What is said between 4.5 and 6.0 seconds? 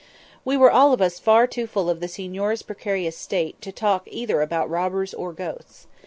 robbers or ghosts.